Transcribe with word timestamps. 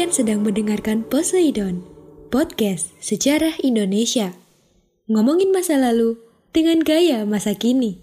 Kalian 0.00 0.16
sedang 0.16 0.40
mendengarkan 0.40 1.04
Poseidon, 1.04 1.84
podcast 2.32 2.88
sejarah 3.04 3.52
Indonesia. 3.60 4.32
Ngomongin 5.12 5.52
masa 5.52 5.76
lalu 5.76 6.16
dengan 6.56 6.80
gaya 6.80 7.28
masa 7.28 7.52
kini. 7.52 8.00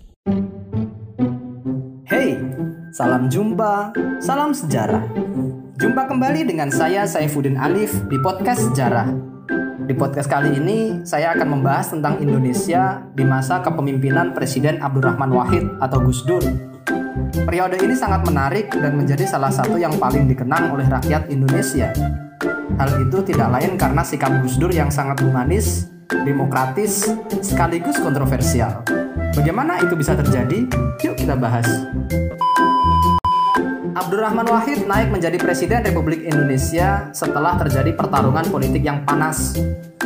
Hey, 2.05 2.37
salam 2.93 3.33
jumpa, 3.33 3.97
salam 4.21 4.53
sejarah. 4.53 5.09
Jumpa 5.81 6.05
kembali 6.05 6.45
dengan 6.45 6.69
saya 6.69 7.09
Saifuddin 7.09 7.57
Alif 7.57 7.89
di 8.13 8.21
podcast 8.21 8.69
sejarah. 8.69 9.17
Di 9.89 9.97
podcast 9.97 10.29
kali 10.29 10.53
ini, 10.53 11.01
saya 11.01 11.33
akan 11.33 11.49
membahas 11.49 11.97
tentang 11.97 12.21
Indonesia 12.21 13.09
di 13.17 13.25
masa 13.25 13.65
kepemimpinan 13.65 14.37
Presiden 14.37 14.85
Abdurrahman 14.85 15.33
Wahid 15.33 15.65
atau 15.81 15.97
Gus 16.05 16.21
Dur. 16.29 16.76
Periode 17.33 17.79
ini 17.81 17.95
sangat 17.95 18.25
menarik 18.27 18.69
dan 18.73 18.97
menjadi 18.97 19.23
salah 19.25 19.49
satu 19.53 19.79
yang 19.79 19.95
paling 19.95 20.27
dikenang 20.27 20.73
oleh 20.73 20.85
rakyat 20.85 21.31
Indonesia. 21.31 21.91
Hal 22.77 22.89
itu 23.01 23.17
tidak 23.25 23.49
lain 23.57 23.73
karena 23.79 24.05
sikap 24.05 24.29
Gus 24.45 24.59
Dur 24.61 24.69
yang 24.69 24.93
sangat 24.93 25.23
humanis, 25.25 25.89
demokratis, 26.11 27.09
sekaligus 27.41 27.97
kontroversial. 27.97 28.85
Bagaimana 29.33 29.81
itu 29.81 29.97
bisa 29.97 30.13
terjadi? 30.13 30.69
Yuk 31.01 31.15
kita 31.17 31.33
bahas. 31.33 31.65
Abdurrahman 33.97 34.45
Wahid 34.45 34.85
naik 34.85 35.09
menjadi 35.09 35.41
Presiden 35.41 35.81
Republik 35.81 36.21
Indonesia 36.21 37.09
setelah 37.17 37.57
terjadi 37.57 37.97
pertarungan 37.97 38.45
politik 38.53 38.85
yang 38.85 39.01
panas. 39.01 39.57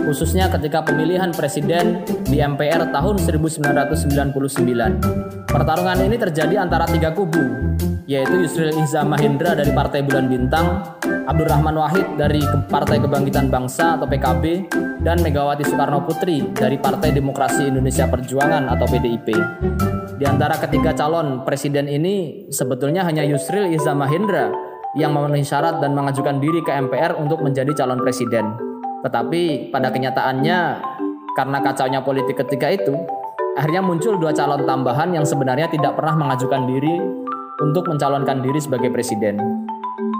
khususnya 0.01 0.49
ketika 0.49 0.81
pemilihan 0.81 1.29
presiden 1.29 2.01
di 2.25 2.41
MPR 2.41 2.89
tahun 2.89 3.21
1999. 3.21 5.45
Pertarungan 5.45 5.97
ini 6.01 6.17
terjadi 6.17 6.57
antara 6.57 6.89
tiga 6.89 7.13
kubu, 7.13 7.77
yaitu 8.09 8.41
Yusril 8.41 8.73
Iza 8.81 9.05
Mahendra 9.05 9.53
dari 9.53 9.69
Partai 9.69 10.01
Bulan 10.01 10.25
Bintang, 10.25 10.97
Abdurrahman 11.05 11.77
Wahid 11.77 12.17
dari 12.17 12.41
Partai 12.65 12.97
Kebangkitan 12.97 13.53
Bangsa 13.53 14.01
atau 14.01 14.09
PKB, 14.09 14.73
dan 15.05 15.21
Megawati 15.21 15.69
Soekarno 15.69 16.01
Putri 16.01 16.49
dari 16.49 16.81
Partai 16.81 17.13
Demokrasi 17.13 17.69
Indonesia 17.69 18.09
Perjuangan 18.09 18.73
atau 18.73 18.89
PDIP. 18.89 19.37
Di 20.21 20.29
antara 20.29 20.53
ketiga 20.53 20.93
calon 20.93 21.41
presiden 21.41 21.89
ini 21.89 22.45
sebetulnya 22.53 23.01
hanya 23.01 23.25
Yusril 23.25 23.73
Iza 23.73 23.97
Mahendra 23.97 24.53
yang 24.93 25.17
memenuhi 25.17 25.41
syarat 25.41 25.81
dan 25.81 25.97
mengajukan 25.97 26.37
diri 26.37 26.61
ke 26.61 26.69
MPR 26.69 27.17
untuk 27.17 27.41
menjadi 27.41 27.73
calon 27.73 27.97
presiden. 27.97 28.53
Tetapi 29.01 29.73
pada 29.73 29.89
kenyataannya 29.89 30.59
karena 31.33 31.57
kacaunya 31.65 32.05
politik 32.05 32.37
ketika 32.37 32.69
itu, 32.69 32.93
akhirnya 33.57 33.81
muncul 33.81 34.21
dua 34.21 34.29
calon 34.29 34.61
tambahan 34.61 35.09
yang 35.09 35.25
sebenarnya 35.25 35.73
tidak 35.73 35.97
pernah 35.97 36.13
mengajukan 36.13 36.69
diri 36.69 37.01
untuk 37.65 37.89
mencalonkan 37.89 38.45
diri 38.45 38.61
sebagai 38.61 38.93
presiden. 38.93 39.41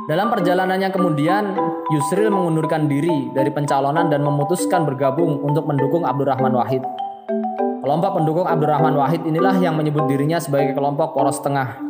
Dalam 0.10 0.34
perjalanannya 0.34 0.90
kemudian, 0.90 1.54
Yusril 1.94 2.34
mengundurkan 2.34 2.90
diri 2.90 3.30
dari 3.38 3.54
pencalonan 3.54 4.10
dan 4.10 4.26
memutuskan 4.26 4.82
bergabung 4.82 5.46
untuk 5.46 5.70
mendukung 5.70 6.10
Abdurrahman 6.10 6.58
Wahid. 6.58 6.82
Kelompok 7.82 8.22
pendukung 8.22 8.46
Abdurrahman 8.46 8.94
Wahid 8.94 9.26
inilah 9.26 9.58
yang 9.58 9.74
menyebut 9.74 10.06
dirinya 10.06 10.38
sebagai 10.38 10.78
kelompok 10.78 11.18
poros 11.18 11.42
tengah. 11.42 11.82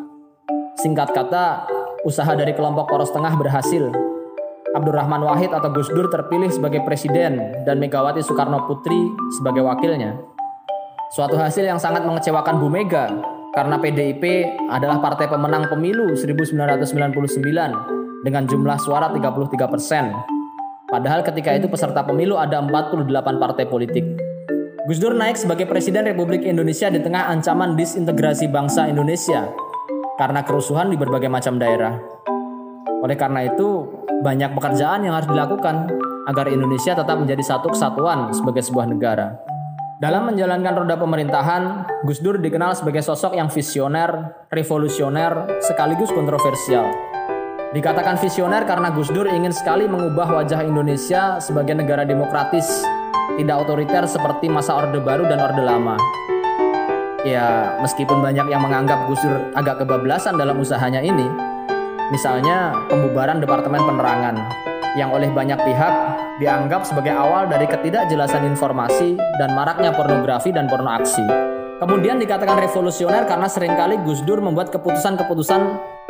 Singkat 0.80 1.12
kata, 1.12 1.68
usaha 2.08 2.32
dari 2.32 2.56
kelompok 2.56 2.88
poros 2.88 3.12
tengah 3.12 3.36
berhasil 3.36 3.92
Abdurrahman 4.72 5.20
Wahid 5.28 5.52
atau 5.52 5.68
Gus 5.76 5.92
Dur 5.92 6.08
terpilih 6.08 6.48
sebagai 6.48 6.80
presiden 6.88 7.44
dan 7.68 7.76
Megawati 7.76 8.24
Soekarno 8.24 8.72
Putri 8.72 9.12
sebagai 9.36 9.68
wakilnya. 9.68 10.16
Suatu 11.12 11.36
hasil 11.36 11.68
yang 11.68 11.76
sangat 11.76 12.08
mengecewakan 12.08 12.56
Bu 12.56 12.72
Mega 12.72 13.12
karena 13.52 13.76
PDIP 13.76 14.48
adalah 14.72 15.04
partai 15.04 15.28
pemenang 15.28 15.68
pemilu 15.68 16.16
1999 16.16 18.24
dengan 18.24 18.48
jumlah 18.48 18.80
suara 18.80 19.12
33 19.12 19.60
persen. 19.68 20.16
Padahal 20.88 21.20
ketika 21.28 21.52
itu 21.52 21.68
peserta 21.68 22.00
pemilu 22.08 22.40
ada 22.40 22.64
48 22.64 23.44
partai 23.44 23.68
politik. 23.68 24.21
Gus 24.82 24.98
Dur 24.98 25.14
naik 25.14 25.38
sebagai 25.38 25.70
Presiden 25.70 26.10
Republik 26.10 26.42
Indonesia 26.42 26.90
di 26.90 26.98
tengah 26.98 27.30
ancaman 27.30 27.78
disintegrasi 27.78 28.50
bangsa 28.50 28.90
Indonesia 28.90 29.46
karena 30.18 30.42
kerusuhan 30.42 30.90
di 30.90 30.98
berbagai 30.98 31.30
macam 31.30 31.62
daerah. 31.62 32.02
Oleh 33.06 33.14
karena 33.14 33.46
itu, 33.46 33.86
banyak 34.26 34.58
pekerjaan 34.58 35.06
yang 35.06 35.14
harus 35.14 35.30
dilakukan 35.30 35.86
agar 36.26 36.50
Indonesia 36.50 36.98
tetap 36.98 37.14
menjadi 37.14 37.46
satu 37.46 37.70
kesatuan 37.70 38.34
sebagai 38.34 38.66
sebuah 38.66 38.90
negara. 38.90 39.38
Dalam 40.02 40.34
menjalankan 40.34 40.74
roda 40.74 40.98
pemerintahan, 40.98 41.64
Gus 42.02 42.18
Dur 42.18 42.42
dikenal 42.42 42.74
sebagai 42.74 43.06
sosok 43.06 43.38
yang 43.38 43.54
visioner, 43.54 44.34
revolusioner, 44.50 45.62
sekaligus 45.62 46.10
kontroversial. 46.10 46.90
Dikatakan 47.70 48.18
visioner 48.18 48.66
karena 48.66 48.90
Gus 48.98 49.14
Dur 49.14 49.30
ingin 49.30 49.54
sekali 49.54 49.86
mengubah 49.86 50.42
wajah 50.42 50.66
Indonesia 50.66 51.38
sebagai 51.38 51.78
negara 51.78 52.02
demokratis, 52.02 52.82
tidak 53.40 53.58
otoriter 53.64 54.04
seperti 54.06 54.52
masa 54.52 54.78
Orde 54.78 55.00
Baru 55.02 55.26
dan 55.26 55.40
Orde 55.42 55.64
Lama. 55.64 55.96
Ya, 57.22 57.78
meskipun 57.82 58.18
banyak 58.22 58.50
yang 58.50 58.66
menganggap 58.66 59.06
Gus 59.06 59.22
Dur 59.22 59.54
agak 59.54 59.86
kebablasan 59.86 60.42
dalam 60.42 60.58
usahanya 60.58 61.06
ini, 61.06 61.30
misalnya 62.10 62.74
pembubaran 62.90 63.38
Departemen 63.38 63.82
Penerangan, 63.86 64.36
yang 64.98 65.14
oleh 65.14 65.30
banyak 65.30 65.58
pihak 65.62 65.94
dianggap 66.42 66.82
sebagai 66.84 67.14
awal 67.14 67.46
dari 67.46 67.70
ketidakjelasan 67.70 68.42
informasi 68.50 69.16
dan 69.38 69.54
maraknya 69.54 69.94
pornografi 69.94 70.50
dan 70.50 70.66
porno 70.66 70.90
aksi. 70.90 71.24
Kemudian 71.82 72.22
dikatakan 72.22 72.62
revolusioner 72.62 73.26
karena 73.26 73.50
sering 73.50 73.74
kali 73.74 73.98
Gus 74.02 74.22
Dur 74.26 74.42
membuat 74.42 74.70
keputusan-keputusan 74.74 75.62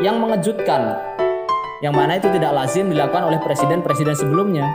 yang 0.03 0.19
mengejutkan, 0.19 0.99
yang 1.83 1.95
mana 1.95 2.19
itu 2.19 2.27
tidak 2.31 2.51
lazim 2.55 2.87
dilakukan 2.87 3.27
oleh 3.27 3.39
presiden-presiden 3.39 4.15
sebelumnya. 4.15 4.67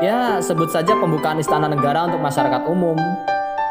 Ya, 0.00 0.40
sebut 0.40 0.72
saja 0.72 0.96
pembukaan 0.96 1.36
istana 1.44 1.68
negara 1.68 2.08
untuk 2.08 2.24
masyarakat 2.24 2.64
umum, 2.64 2.96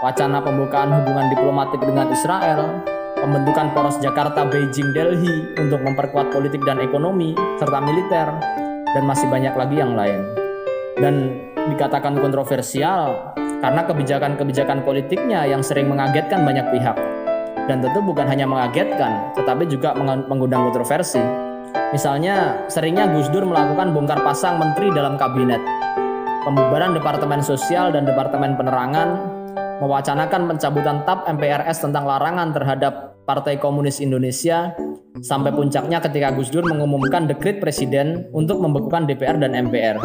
wacana 0.05 0.37
pembukaan 0.37 0.93
hubungan 0.93 1.25
diplomatik 1.33 1.81
dengan 1.81 2.05
Israel, 2.13 2.85
pembentukan 3.17 3.73
poros 3.73 3.97
Jakarta, 3.97 4.45
Beijing, 4.45 4.93
Delhi 4.93 5.57
untuk 5.57 5.81
memperkuat 5.81 6.29
politik 6.29 6.61
dan 6.69 6.77
ekonomi, 6.85 7.33
serta 7.57 7.81
militer, 7.81 8.29
dan 8.93 9.03
masih 9.09 9.25
banyak 9.25 9.57
lagi 9.57 9.81
yang 9.81 9.97
lain. 9.97 10.21
Dan 11.01 11.33
dikatakan 11.65 12.21
kontroversial 12.21 13.33
karena 13.65 13.81
kebijakan-kebijakan 13.89 14.85
politiknya 14.85 15.49
yang 15.49 15.65
sering 15.65 15.89
mengagetkan 15.89 16.45
banyak 16.45 16.69
pihak. 16.69 16.93
Dan 17.65 17.81
tentu 17.81 18.05
bukan 18.05 18.29
hanya 18.29 18.45
mengagetkan, 18.45 19.33
tetapi 19.33 19.65
juga 19.65 19.97
mengundang 20.29 20.69
kontroversi. 20.69 21.25
Misalnya, 21.89 22.69
seringnya 22.69 23.09
Gus 23.17 23.33
Dur 23.33 23.49
melakukan 23.49 23.97
bongkar 23.97 24.21
pasang 24.21 24.61
menteri 24.61 24.93
dalam 24.93 25.17
kabinet, 25.17 25.61
pembubaran 26.43 26.95
Departemen 26.95 27.43
Sosial 27.43 27.91
dan 27.91 28.07
Departemen 28.07 28.55
Penerangan, 28.55 29.09
mewacanakan 29.83 30.47
pencabutan 30.55 31.03
TAP 31.03 31.27
MPRS 31.39 31.83
tentang 31.83 32.07
larangan 32.07 32.51
terhadap 32.55 32.93
Partai 33.23 33.61
Komunis 33.61 34.01
Indonesia 34.01 34.73
sampai 35.19 35.51
puncaknya 35.51 35.99
ketika 36.01 36.31
Gus 36.33 36.49
Dur 36.49 36.65
mengumumkan 36.65 37.27
dekret 37.27 37.59
presiden 37.59 38.27
untuk 38.31 38.57
membekukan 38.63 39.05
DPR 39.05 39.37
dan 39.37 39.53
MPR. 39.53 39.99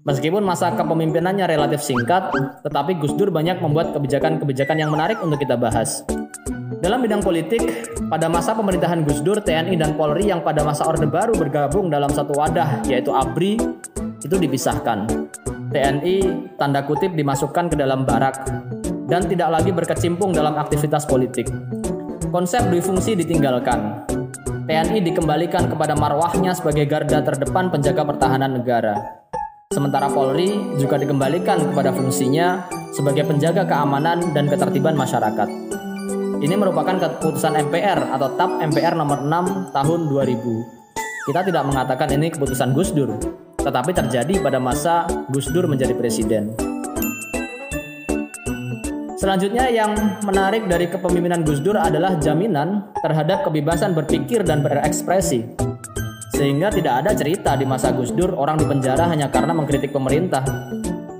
Meskipun 0.00 0.42
masa 0.42 0.72
kepemimpinannya 0.74 1.44
relatif 1.44 1.84
singkat, 1.84 2.32
tetapi 2.64 2.98
Gus 2.98 3.14
Dur 3.14 3.30
banyak 3.30 3.60
membuat 3.60 3.92
kebijakan-kebijakan 3.94 4.76
yang 4.80 4.90
menarik 4.90 5.20
untuk 5.22 5.38
kita 5.38 5.54
bahas. 5.54 6.02
Dalam 6.80 7.04
bidang 7.04 7.20
politik, 7.20 7.60
pada 8.08 8.24
masa 8.32 8.56
pemerintahan 8.56 9.04
Gus 9.04 9.20
Dur, 9.20 9.44
TNI 9.44 9.76
dan 9.76 9.92
Polri 10.00 10.32
yang 10.32 10.40
pada 10.40 10.64
masa 10.64 10.88
Orde 10.88 11.04
Baru 11.04 11.36
bergabung 11.36 11.92
dalam 11.92 12.08
satu 12.08 12.32
wadah, 12.32 12.80
yaitu 12.88 13.12
ABRI, 13.12 13.60
itu 14.24 14.36
dipisahkan. 14.36 15.04
TNI 15.70 16.50
tanda 16.58 16.82
kutip 16.82 17.14
dimasukkan 17.14 17.70
ke 17.70 17.76
dalam 17.78 18.02
barak 18.02 18.42
dan 19.06 19.22
tidak 19.30 19.54
lagi 19.54 19.70
berkecimpung 19.70 20.34
dalam 20.34 20.58
aktivitas 20.58 21.06
politik. 21.06 21.46
Konsep 22.34 22.66
dui 22.66 22.82
fungsi 22.82 23.14
ditinggalkan. 23.14 24.02
TNI 24.66 24.98
dikembalikan 24.98 25.70
kepada 25.70 25.94
marwahnya 25.94 26.54
sebagai 26.58 26.90
garda 26.90 27.22
terdepan 27.22 27.70
penjaga 27.70 28.02
pertahanan 28.02 28.58
negara. 28.58 28.98
Sementara 29.70 30.10
Polri 30.10 30.50
juga 30.82 30.98
dikembalikan 30.98 31.70
kepada 31.70 31.94
fungsinya 31.94 32.66
sebagai 32.90 33.22
penjaga 33.30 33.62
keamanan 33.62 34.34
dan 34.34 34.50
ketertiban 34.50 34.98
masyarakat. 34.98 35.46
Ini 36.42 36.54
merupakan 36.58 36.98
keputusan 36.98 37.70
MPR 37.70 38.10
atau 38.10 38.34
TAP 38.34 38.58
MPR 38.74 38.98
nomor 38.98 39.22
6 39.22 39.70
tahun 39.70 40.00
2000. 40.10 41.30
Kita 41.30 41.40
tidak 41.46 41.62
mengatakan 41.62 42.10
ini 42.10 42.34
keputusan 42.34 42.74
Gus 42.74 42.90
Dur, 42.90 43.14
tetapi 43.60 43.92
terjadi 43.92 44.40
pada 44.40 44.56
masa 44.56 45.04
Gus 45.28 45.48
Dur 45.52 45.68
menjadi 45.68 45.92
presiden. 45.92 46.52
Selanjutnya 49.20 49.68
yang 49.68 49.92
menarik 50.24 50.64
dari 50.64 50.88
kepemimpinan 50.88 51.44
Gus 51.44 51.60
Dur 51.60 51.76
adalah 51.76 52.16
jaminan 52.16 52.88
terhadap 53.04 53.44
kebebasan 53.44 53.92
berpikir 53.92 54.40
dan 54.48 54.64
berekspresi. 54.64 55.44
Sehingga 56.32 56.72
tidak 56.72 57.04
ada 57.04 57.12
cerita 57.12 57.52
di 57.52 57.68
masa 57.68 57.92
Gus 57.92 58.16
Dur 58.16 58.32
orang 58.32 58.56
dipenjara 58.56 59.04
hanya 59.12 59.28
karena 59.28 59.52
mengkritik 59.52 59.92
pemerintah. 59.92 60.40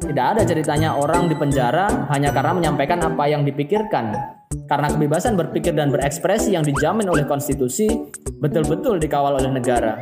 Tidak 0.00 0.26
ada 0.32 0.42
ceritanya 0.48 0.96
orang 0.96 1.28
dipenjara 1.28 2.08
hanya 2.08 2.32
karena 2.32 2.56
menyampaikan 2.56 3.04
apa 3.04 3.28
yang 3.28 3.44
dipikirkan. 3.44 4.16
Karena 4.64 4.88
kebebasan 4.88 5.36
berpikir 5.36 5.76
dan 5.76 5.92
berekspresi 5.92 6.56
yang 6.56 6.64
dijamin 6.64 7.04
oleh 7.04 7.28
konstitusi 7.28 7.84
betul-betul 8.40 8.96
dikawal 8.96 9.36
oleh 9.36 9.52
negara. 9.52 10.00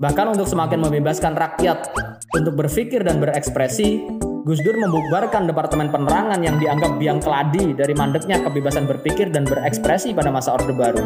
Bahkan 0.00 0.32
untuk 0.32 0.48
semakin 0.48 0.80
membebaskan 0.80 1.36
rakyat 1.36 1.92
untuk 2.32 2.56
berpikir 2.56 3.04
dan 3.04 3.20
berekspresi, 3.20 4.00
Gus 4.48 4.64
Dur 4.64 4.80
membubarkan 4.80 5.44
Departemen 5.44 5.92
Penerangan 5.92 6.40
yang 6.40 6.56
dianggap 6.56 6.96
biang 6.96 7.20
keladi 7.20 7.76
dari 7.76 7.92
mandeknya 7.92 8.40
kebebasan 8.40 8.88
berpikir 8.88 9.28
dan 9.28 9.44
berekspresi 9.44 10.16
pada 10.16 10.32
masa 10.32 10.56
Orde 10.56 10.72
Baru. 10.72 11.04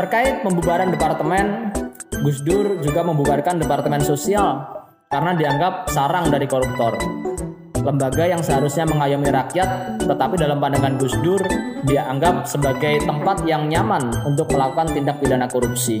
Terkait 0.00 0.40
pembubaran 0.40 0.88
departemen, 0.88 1.76
Gus 2.24 2.40
Dur 2.40 2.80
juga 2.80 3.04
membubarkan 3.04 3.60
Departemen 3.60 4.00
Sosial 4.00 4.64
karena 5.12 5.36
dianggap 5.36 5.92
sarang 5.92 6.32
dari 6.32 6.48
koruptor. 6.48 6.96
Lembaga 7.84 8.24
yang 8.24 8.40
seharusnya 8.40 8.88
mengayomi 8.88 9.28
rakyat, 9.28 10.00
tetapi 10.08 10.40
dalam 10.40 10.56
pandangan 10.56 10.96
Gus 10.96 11.12
Dur, 11.20 11.44
dia 11.84 12.08
anggap 12.08 12.48
sebagai 12.48 12.96
tempat 13.04 13.44
yang 13.44 13.68
nyaman 13.68 14.08
untuk 14.24 14.48
melakukan 14.56 14.88
tindak 14.96 15.20
pidana 15.20 15.44
korupsi. 15.52 16.00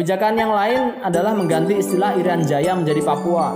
Kebijakan 0.00 0.32
yang 0.32 0.56
lain 0.56 0.96
adalah 1.04 1.36
mengganti 1.36 1.76
istilah 1.76 2.16
Irian 2.16 2.40
Jaya 2.40 2.72
menjadi 2.72 3.04
Papua. 3.04 3.52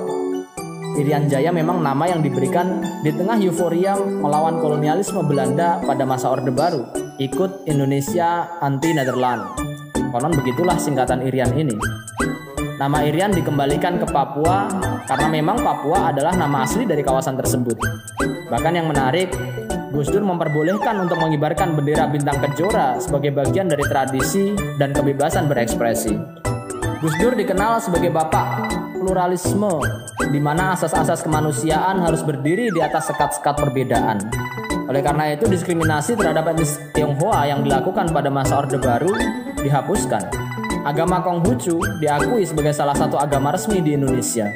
Irian 1.00 1.24
Jaya 1.24 1.48
memang 1.48 1.80
nama 1.80 2.04
yang 2.04 2.20
diberikan 2.20 2.84
di 3.00 3.16
tengah 3.16 3.40
euforia 3.40 3.96
melawan 3.96 4.60
kolonialisme 4.60 5.24
Belanda 5.24 5.80
pada 5.80 6.04
masa 6.04 6.28
Orde 6.28 6.52
Baru, 6.52 6.84
ikut 7.16 7.64
Indonesia 7.64 8.60
anti 8.60 8.92
Netherlands. 8.92 9.56
Konon 10.12 10.36
begitulah 10.36 10.76
singkatan 10.76 11.24
Irian 11.24 11.48
ini. 11.56 11.80
Nama 12.76 13.08
Irian 13.08 13.32
dikembalikan 13.32 13.96
ke 13.96 14.04
Papua 14.04 14.68
karena 15.08 15.32
memang 15.32 15.64
Papua 15.64 16.12
adalah 16.12 16.36
nama 16.36 16.68
asli 16.68 16.84
dari 16.84 17.00
kawasan 17.00 17.40
tersebut. 17.40 17.80
Bahkan 18.52 18.72
yang 18.76 18.92
menarik, 18.92 19.32
Gus 19.94 20.10
Dur 20.10 20.26
memperbolehkan 20.26 21.06
untuk 21.06 21.22
mengibarkan 21.22 21.78
bendera 21.78 22.10
bintang 22.10 22.42
kejora 22.42 22.98
sebagai 22.98 23.30
bagian 23.30 23.70
dari 23.70 23.86
tradisi 23.86 24.50
dan 24.74 24.90
kebebasan 24.90 25.46
berekspresi. 25.46 26.18
Gus 26.98 27.14
Dur 27.22 27.38
dikenal 27.38 27.78
sebagai 27.78 28.10
bapak 28.10 28.74
pluralisme, 28.98 29.78
di 30.34 30.42
mana 30.42 30.74
asas-asas 30.74 31.22
kemanusiaan 31.22 32.02
harus 32.02 32.26
berdiri 32.26 32.74
di 32.74 32.82
atas 32.82 33.06
sekat-sekat 33.14 33.54
perbedaan. 33.54 34.18
Oleh 34.90 34.98
karena 34.98 35.30
itu, 35.30 35.46
diskriminasi 35.46 36.18
terhadap 36.18 36.50
etnis 36.50 36.74
Tionghoa 36.90 37.46
yang 37.46 37.62
dilakukan 37.62 38.10
pada 38.10 38.34
masa 38.34 38.66
Orde 38.66 38.82
Baru 38.82 39.14
dihapuskan. 39.62 40.26
Agama 40.82 41.22
Konghucu 41.22 41.78
diakui 42.02 42.42
sebagai 42.42 42.74
salah 42.74 42.98
satu 42.98 43.14
agama 43.14 43.54
resmi 43.54 43.78
di 43.78 43.94
Indonesia 43.94 44.50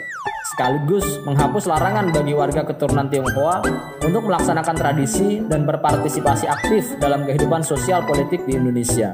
sekaligus 0.49 1.23
menghapus 1.23 1.71
larangan 1.71 2.11
bagi 2.11 2.35
warga 2.35 2.67
keturunan 2.67 3.07
Tionghoa 3.07 3.63
untuk 4.09 4.25
melaksanakan 4.25 4.73
tradisi 4.73 5.45
dan 5.45 5.69
berpartisipasi 5.69 6.49
aktif 6.49 6.97
dalam 6.97 7.29
kehidupan 7.29 7.61
sosial 7.61 8.01
politik 8.09 8.41
di 8.49 8.57
Indonesia. 8.57 9.13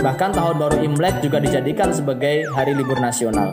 Bahkan 0.00 0.32
tahun 0.32 0.56
baru 0.56 0.80
Imlek 0.80 1.20
juga 1.20 1.44
dijadikan 1.44 1.92
sebagai 1.92 2.48
hari 2.56 2.72
libur 2.72 2.96
nasional. 2.96 3.52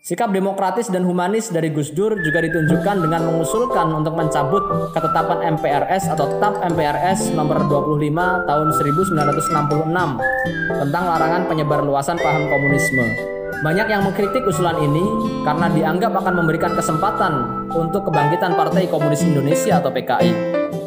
Sikap 0.00 0.32
demokratis 0.32 0.88
dan 0.88 1.02
humanis 1.02 1.50
dari 1.50 1.68
Gus 1.68 1.90
Dur 1.90 2.14
juga 2.22 2.38
ditunjukkan 2.38 2.96
dengan 3.02 3.26
mengusulkan 3.26 3.90
untuk 3.90 4.14
mencabut 4.14 4.62
ketetapan 4.94 5.58
MPRS 5.58 6.14
atau 6.14 6.38
TAP 6.38 6.62
MPRS 6.72 7.34
nomor 7.34 7.66
25 7.66 8.46
tahun 8.46 8.68
1966 8.72 10.80
tentang 10.80 11.04
larangan 11.10 11.42
penyebar 11.50 11.82
luasan 11.82 12.22
paham 12.22 12.46
komunisme 12.46 13.34
banyak 13.64 13.88
yang 13.88 14.04
mengkritik 14.04 14.44
usulan 14.44 14.76
ini 14.84 15.00
karena 15.40 15.72
dianggap 15.72 16.12
akan 16.12 16.44
memberikan 16.44 16.76
kesempatan 16.76 17.55
untuk 17.76 18.08
kebangkitan 18.08 18.56
Partai 18.56 18.88
Komunis 18.88 19.20
Indonesia 19.22 19.78
atau 19.78 19.92
PKI. 19.92 20.32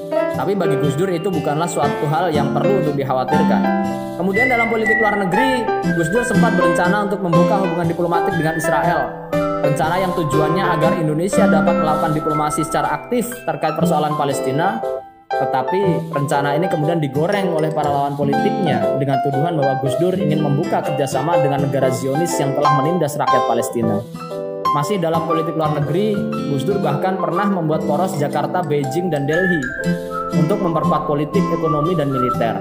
Tapi 0.10 0.56
bagi 0.56 0.76
Gus 0.82 0.96
Dur 0.96 1.12
itu 1.12 1.30
bukanlah 1.30 1.68
suatu 1.68 2.08
hal 2.10 2.34
yang 2.34 2.50
perlu 2.56 2.82
untuk 2.82 2.96
dikhawatirkan. 2.98 3.62
Kemudian 4.18 4.50
dalam 4.50 4.68
politik 4.68 4.98
luar 5.00 5.20
negeri, 5.20 5.64
Gus 5.94 6.10
Dur 6.10 6.24
sempat 6.24 6.56
berencana 6.58 7.06
untuk 7.08 7.20
membuka 7.22 7.60
hubungan 7.62 7.88
diplomatik 7.88 8.34
dengan 8.36 8.56
Israel. 8.58 9.30
Rencana 9.60 9.96
yang 10.00 10.16
tujuannya 10.16 10.64
agar 10.80 10.92
Indonesia 10.98 11.44
dapat 11.44 11.76
melakukan 11.84 12.12
diplomasi 12.16 12.64
secara 12.64 12.96
aktif 12.96 13.28
terkait 13.44 13.76
persoalan 13.76 14.16
Palestina 14.16 14.80
tetapi 15.30 16.12
rencana 16.12 16.58
ini 16.60 16.68
kemudian 16.68 17.00
digoreng 17.00 17.54
oleh 17.56 17.72
para 17.72 17.88
lawan 17.88 18.18
politiknya 18.18 19.00
dengan 19.00 19.24
tuduhan 19.24 19.56
bahwa 19.56 19.80
Gus 19.80 19.96
Dur 20.02 20.12
ingin 20.18 20.44
membuka 20.44 20.84
kerjasama 20.84 21.40
dengan 21.40 21.64
negara 21.64 21.88
Zionis 21.94 22.36
yang 22.42 22.52
telah 22.58 22.76
menindas 22.82 23.16
rakyat 23.16 23.48
Palestina. 23.48 24.04
Masih 24.69 25.01
dalam 25.01 25.25
politik 25.25 25.57
luar 25.57 25.74
negeri, 25.81 26.13
Gus 26.54 26.62
Dur 26.62 26.77
bahkan 26.77 27.18
pernah 27.18 27.50
membuat 27.50 27.89
poros 27.89 28.13
Jakarta, 28.21 28.62
Beijing, 28.62 29.10
dan 29.10 29.25
Delhi 29.25 29.57
untuk 30.38 30.62
memperkuat 30.62 31.09
politik, 31.09 31.42
ekonomi, 31.49 31.97
dan 31.97 32.14
militer. 32.14 32.54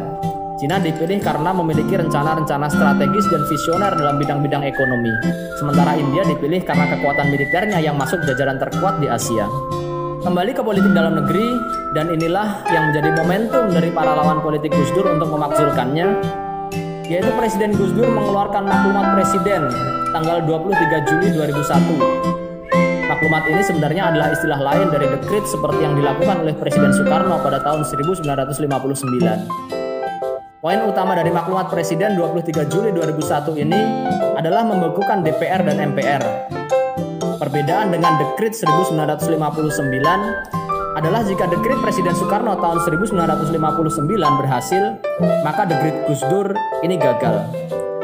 Cina 0.56 0.80
dipilih 0.80 1.20
karena 1.20 1.52
memiliki 1.52 2.00
rencana-rencana 2.00 2.72
strategis 2.72 3.28
dan 3.28 3.44
visioner 3.44 3.92
dalam 3.92 4.16
bidang-bidang 4.16 4.64
ekonomi. 4.64 5.12
Sementara 5.60 6.00
India 6.00 6.24
dipilih 6.24 6.64
karena 6.64 6.88
kekuatan 6.96 7.28
militernya 7.28 7.76
yang 7.76 8.00
masuk 8.00 8.24
jajaran 8.24 8.56
terkuat 8.56 9.04
di 9.04 9.06
Asia. 9.12 9.44
Kembali 10.24 10.56
ke 10.56 10.64
politik 10.64 10.96
dalam 10.96 11.12
negeri, 11.12 11.60
dan 11.92 12.08
inilah 12.08 12.64
yang 12.72 12.88
menjadi 12.88 13.20
momentum 13.20 13.68
dari 13.68 13.92
para 13.92 14.16
lawan 14.16 14.40
politik 14.40 14.72
Gus 14.72 14.88
Dur 14.96 15.12
untuk 15.12 15.28
memakzulkannya, 15.28 16.47
yaitu 17.08 17.32
Presiden 17.34 17.72
Gus 17.72 17.90
Dur 17.96 18.12
mengeluarkan 18.12 18.68
maklumat 18.68 19.16
Presiden 19.16 19.72
tanggal 20.12 20.44
23 20.44 21.08
Juli 21.08 21.32
2001. 21.32 23.08
Maklumat 23.08 23.48
ini 23.48 23.64
sebenarnya 23.64 24.12
adalah 24.12 24.28
istilah 24.36 24.60
lain 24.60 24.92
dari 24.92 25.08
dekrit 25.08 25.48
seperti 25.48 25.80
yang 25.80 25.96
dilakukan 25.96 26.44
oleh 26.44 26.52
Presiden 26.52 26.92
Soekarno 26.92 27.40
pada 27.40 27.64
tahun 27.64 27.88
1959. 27.88 28.28
Poin 30.60 30.80
utama 30.84 31.16
dari 31.16 31.32
maklumat 31.32 31.72
Presiden 31.72 32.20
23 32.20 32.68
Juli 32.68 32.92
2001 32.92 33.56
ini 33.56 33.80
adalah 34.36 34.68
membekukan 34.68 35.24
DPR 35.24 35.64
dan 35.64 35.80
MPR 35.96 36.20
Perbedaan 37.38 37.94
dengan 37.94 38.18
Dekrit 38.18 38.50
1959 38.52 40.57
adalah 40.98 41.22
jika 41.22 41.46
Dekrit 41.46 41.78
Presiden 41.78 42.10
Soekarno 42.10 42.58
tahun 42.58 42.82
1959 42.82 43.22
berhasil, 44.18 44.98
maka 45.46 45.62
Dekrit 45.62 45.94
Gus 46.10 46.18
Dur 46.26 46.50
ini 46.82 46.98
gagal. 46.98 47.46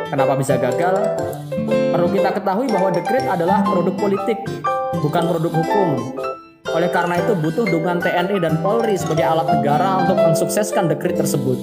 Kenapa 0.07 0.39
bisa 0.39 0.55
gagal? 0.55 1.19
Perlu 1.91 2.09
kita 2.15 2.31
ketahui 2.31 2.71
bahwa 2.71 2.95
Dekrit 2.95 3.27
adalah 3.27 3.67
produk 3.67 3.99
politik, 3.99 4.39
bukan 5.03 5.23
produk 5.27 5.53
hukum. 5.59 5.89
Oleh 6.71 6.91
karena 6.95 7.19
itu 7.19 7.35
butuh 7.35 7.67
dukungan 7.67 7.99
TNI 7.99 8.39
dan 8.39 8.63
Polri 8.63 8.95
sebagai 8.95 9.27
alat 9.27 9.51
negara 9.51 10.07
untuk 10.07 10.19
mensukseskan 10.19 10.91
dekrit 10.91 11.19
tersebut. 11.19 11.59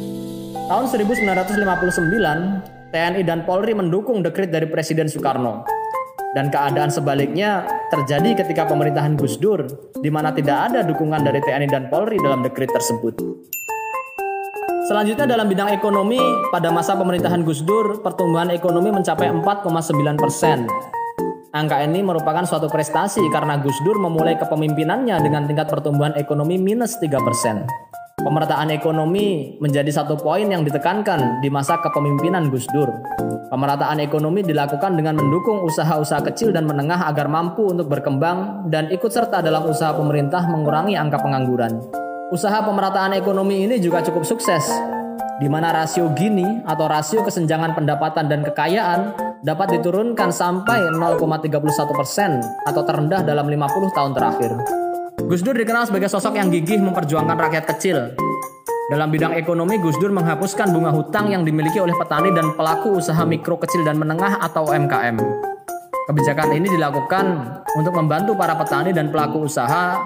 Tahun 0.68 0.86
1959, 0.88 2.92
TNI 2.92 3.24
dan 3.24 3.48
Polri 3.48 3.72
mendukung 3.72 4.20
dekrit 4.20 4.52
dari 4.52 4.68
Presiden 4.68 5.08
Soekarno. 5.08 5.81
Dan 6.32 6.48
keadaan 6.48 6.88
sebaliknya 6.88 7.68
terjadi 7.92 8.40
ketika 8.40 8.64
pemerintahan 8.64 9.20
Gus 9.20 9.36
Dur, 9.36 9.68
di 10.00 10.08
mana 10.08 10.32
tidak 10.32 10.72
ada 10.72 10.80
dukungan 10.80 11.28
dari 11.28 11.44
TNI 11.44 11.68
dan 11.68 11.92
Polri 11.92 12.16
dalam 12.24 12.40
dekret 12.40 12.72
tersebut. 12.72 13.20
Selanjutnya 14.88 15.28
dalam 15.28 15.52
bidang 15.52 15.76
ekonomi, 15.76 16.20
pada 16.48 16.72
masa 16.72 16.96
pemerintahan 16.96 17.44
Gus 17.44 17.68
Dur, 17.68 18.00
pertumbuhan 18.00 18.48
ekonomi 18.48 18.96
mencapai 18.96 19.28
4,9 19.28 20.16
persen. 20.16 20.72
Angka 21.52 21.84
ini 21.84 22.00
merupakan 22.00 22.48
suatu 22.48 22.72
prestasi 22.72 23.28
karena 23.28 23.60
Gus 23.60 23.76
Dur 23.84 24.00
memulai 24.00 24.40
kepemimpinannya 24.40 25.20
dengan 25.20 25.52
tingkat 25.52 25.68
pertumbuhan 25.68 26.16
ekonomi 26.16 26.56
minus 26.56 26.96
3%. 27.04 27.91
Pemerataan 28.22 28.70
ekonomi 28.70 29.58
menjadi 29.58 29.90
satu 29.90 30.14
poin 30.14 30.46
yang 30.46 30.62
ditekankan 30.62 31.42
di 31.42 31.50
masa 31.50 31.82
kepemimpinan 31.82 32.54
Gus 32.54 32.70
Dur. 32.70 32.86
Pemerataan 33.50 33.98
ekonomi 33.98 34.46
dilakukan 34.46 34.94
dengan 34.94 35.18
mendukung 35.18 35.66
usaha-usaha 35.66 36.22
kecil 36.30 36.54
dan 36.54 36.70
menengah 36.70 37.02
agar 37.10 37.26
mampu 37.26 37.66
untuk 37.74 37.90
berkembang 37.90 38.70
dan 38.70 38.94
ikut 38.94 39.10
serta 39.10 39.42
dalam 39.42 39.66
usaha 39.66 39.98
pemerintah 39.98 40.46
mengurangi 40.46 40.94
angka 40.94 41.18
pengangguran. 41.18 41.82
Usaha 42.30 42.62
pemerataan 42.62 43.18
ekonomi 43.18 43.66
ini 43.66 43.82
juga 43.82 44.06
cukup 44.06 44.22
sukses, 44.22 44.70
di 45.42 45.50
mana 45.50 45.74
rasio 45.74 46.14
Gini 46.14 46.62
atau 46.62 46.86
rasio 46.86 47.26
kesenjangan 47.26 47.74
pendapatan 47.74 48.30
dan 48.30 48.46
kekayaan 48.46 49.18
dapat 49.42 49.82
diturunkan 49.82 50.30
sampai 50.30 50.94
0,31 50.94 51.98
persen 51.98 52.38
atau 52.70 52.86
terendah 52.86 53.26
dalam 53.26 53.50
50 53.50 53.98
tahun 53.98 54.14
terakhir. 54.14 54.54
Gus 55.20 55.44
Dur 55.44 55.52
dikenal 55.52 55.92
sebagai 55.92 56.08
sosok 56.08 56.40
yang 56.40 56.48
gigih 56.48 56.80
memperjuangkan 56.80 57.36
rakyat 57.36 57.66
kecil. 57.76 58.16
Dalam 58.88 59.12
bidang 59.12 59.36
ekonomi, 59.36 59.76
Gus 59.84 60.00
Dur 60.00 60.16
menghapuskan 60.16 60.72
bunga 60.72 60.92
hutang 60.96 61.28
yang 61.28 61.44
dimiliki 61.44 61.84
oleh 61.84 61.96
petani 61.96 62.32
dan 62.32 62.56
pelaku 62.56 62.96
usaha 63.00 63.20
mikro 63.28 63.60
kecil 63.60 63.84
dan 63.84 64.00
menengah 64.00 64.40
atau 64.40 64.72
UMKM. 64.72 65.20
Kebijakan 66.08 66.56
ini 66.56 66.68
dilakukan 66.72 67.26
untuk 67.76 67.96
membantu 67.96 68.36
para 68.40 68.56
petani 68.56 68.96
dan 68.96 69.12
pelaku 69.12 69.48
usaha 69.48 70.00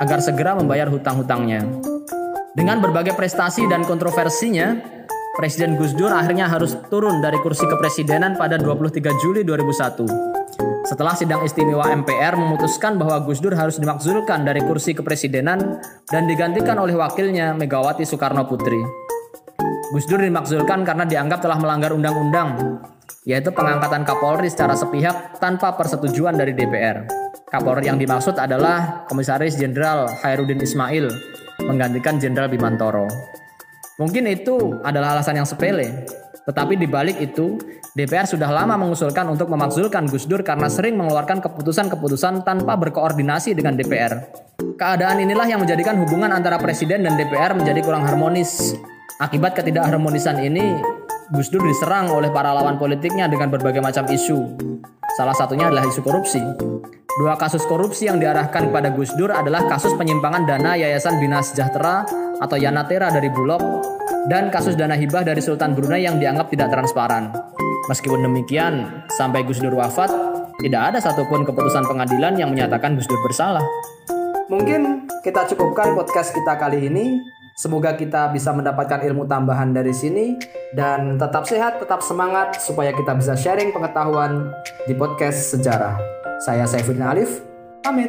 agar 0.00 0.18
segera 0.20 0.56
membayar 0.56 0.88
hutang-hutangnya. 0.92 1.64
Dengan 2.52 2.84
berbagai 2.84 3.16
prestasi 3.16 3.64
dan 3.68 3.84
kontroversinya, 3.88 4.76
Presiden 5.32 5.80
Gus 5.80 5.96
Dur 5.96 6.12
akhirnya 6.12 6.44
harus 6.44 6.76
turun 6.92 7.24
dari 7.24 7.40
kursi 7.40 7.64
kepresidenan 7.64 8.36
pada 8.36 8.60
23 8.60 9.00
Juli 9.24 9.40
2001 9.48 10.41
setelah 10.82 11.14
sidang 11.14 11.46
istimewa 11.46 11.86
MPR 11.94 12.34
memutuskan 12.34 12.98
bahwa 12.98 13.22
Gus 13.22 13.38
Dur 13.38 13.54
harus 13.54 13.78
dimakzulkan 13.78 14.42
dari 14.42 14.58
kursi 14.62 14.94
kepresidenan 14.94 15.78
dan 16.10 16.22
digantikan 16.26 16.78
oleh 16.78 16.98
wakilnya 16.98 17.54
Megawati 17.54 18.02
Soekarno 18.02 18.46
Putri. 18.50 18.82
Gus 19.94 20.08
Dur 20.10 20.18
dimakzulkan 20.18 20.82
karena 20.82 21.06
dianggap 21.06 21.44
telah 21.44 21.60
melanggar 21.60 21.94
undang-undang, 21.94 22.80
yaitu 23.22 23.54
pengangkatan 23.54 24.02
Kapolri 24.02 24.50
secara 24.50 24.74
sepihak 24.74 25.38
tanpa 25.38 25.76
persetujuan 25.78 26.34
dari 26.34 26.56
DPR. 26.56 27.06
Kapolri 27.46 27.86
yang 27.86 28.00
dimaksud 28.00 28.40
adalah 28.40 29.04
Komisaris 29.06 29.60
Jenderal 29.60 30.08
Hairudin 30.24 30.58
Ismail, 30.64 31.06
menggantikan 31.62 32.16
Jenderal 32.18 32.48
Bimantoro. 32.48 33.06
Mungkin 34.00 34.24
itu 34.26 34.80
adalah 34.82 35.14
alasan 35.20 35.38
yang 35.38 35.46
sepele, 35.46 36.08
tetapi 36.42 36.74
di 36.74 36.90
balik 36.90 37.22
itu, 37.22 37.54
DPR 37.94 38.26
sudah 38.26 38.50
lama 38.50 38.74
mengusulkan 38.74 39.30
untuk 39.30 39.46
memakzulkan 39.46 40.10
Gus 40.10 40.26
Dur 40.26 40.42
karena 40.42 40.66
sering 40.66 40.98
mengeluarkan 40.98 41.38
keputusan-keputusan 41.38 42.42
tanpa 42.42 42.74
berkoordinasi 42.74 43.54
dengan 43.54 43.78
DPR. 43.78 44.18
Keadaan 44.74 45.22
inilah 45.22 45.46
yang 45.46 45.62
menjadikan 45.62 46.02
hubungan 46.02 46.34
antara 46.34 46.58
Presiden 46.58 47.06
dan 47.06 47.14
DPR 47.14 47.54
menjadi 47.54 47.78
kurang 47.86 48.02
harmonis. 48.02 48.74
Akibat 49.22 49.54
ketidakharmonisan 49.54 50.42
ini, 50.42 50.82
Gus 51.30 51.46
Dur 51.46 51.62
diserang 51.62 52.10
oleh 52.10 52.34
para 52.34 52.50
lawan 52.50 52.74
politiknya 52.74 53.30
dengan 53.30 53.46
berbagai 53.46 53.78
macam 53.78 54.10
isu. 54.10 54.58
Salah 55.14 55.38
satunya 55.38 55.70
adalah 55.70 55.86
isu 55.86 56.02
korupsi. 56.02 56.42
Dua 57.22 57.38
kasus 57.38 57.62
korupsi 57.70 58.10
yang 58.10 58.18
diarahkan 58.18 58.72
kepada 58.72 58.90
Gus 58.90 59.14
Dur 59.14 59.30
adalah 59.30 59.62
kasus 59.70 59.94
penyimpangan 59.94 60.42
dana 60.42 60.74
Yayasan 60.74 61.22
Bina 61.22 61.38
Sejahtera 61.38 62.02
atau 62.42 62.56
Yanatera 62.58 63.14
dari 63.14 63.30
Bulog 63.30 63.62
dan 64.30 64.52
kasus 64.54 64.78
dana 64.78 64.94
hibah 64.94 65.26
dari 65.26 65.42
Sultan 65.42 65.74
Brunei 65.74 66.06
yang 66.06 66.22
dianggap 66.22 66.52
tidak 66.52 66.70
transparan. 66.70 67.34
Meskipun 67.90 68.22
demikian, 68.22 69.02
sampai 69.18 69.42
Gus 69.42 69.58
Dur 69.58 69.74
wafat, 69.74 70.10
tidak 70.62 70.94
ada 70.94 70.98
satupun 71.02 71.42
keputusan 71.42 71.82
pengadilan 71.90 72.38
yang 72.38 72.54
menyatakan 72.54 72.94
Gus 72.94 73.10
Dur 73.10 73.18
bersalah. 73.26 73.64
Mungkin 74.46 75.10
kita 75.26 75.50
cukupkan 75.50 75.98
podcast 75.98 76.30
kita 76.30 76.54
kali 76.54 76.86
ini. 76.86 77.18
Semoga 77.52 77.92
kita 77.92 78.32
bisa 78.32 78.48
mendapatkan 78.48 79.04
ilmu 79.04 79.28
tambahan 79.28 79.76
dari 79.76 79.92
sini 79.92 80.40
dan 80.72 81.20
tetap 81.20 81.44
sehat, 81.44 81.76
tetap 81.84 82.00
semangat 82.00 82.56
supaya 82.56 82.96
kita 82.96 83.12
bisa 83.12 83.36
sharing 83.36 83.76
pengetahuan 83.76 84.48
di 84.88 84.96
podcast 84.96 85.52
sejarah. 85.52 86.00
Saya 86.40 86.64
Saifuddin 86.64 87.04
Alif, 87.04 87.44
pamit. 87.84 88.08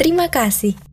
Terima 0.00 0.32
kasih. 0.32 0.87